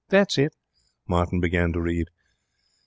[0.09, 0.55] 'That's it.'
[1.07, 2.07] Martin began to read.